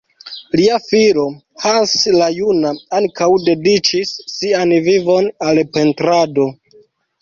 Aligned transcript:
Lia 0.59 0.77
filo, 0.85 1.25
Hans 1.65 1.93
la 2.17 2.31
juna, 2.39 2.73
ankaŭ 3.03 3.31
dediĉis 3.45 4.17
sian 4.35 4.77
vivon 4.91 5.33
al 5.53 5.67
pentrado. 5.79 6.53